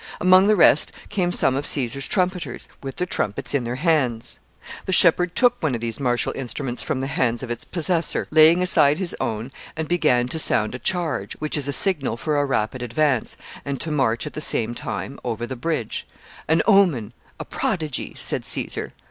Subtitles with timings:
[0.19, 4.39] Among the rest came some of Caesar's trumpeters, with their trumpets in their hands.
[4.85, 8.63] The shepherd took one of these martial instruments from the hands of its possessor, laying
[8.63, 12.45] aside his own, and began to sound a charge which is a signal for a
[12.45, 16.07] rapid advance and to march at the same time over the bridge
[16.47, 17.13] "An omen!
[17.39, 18.93] a prodigy!" said Caesar.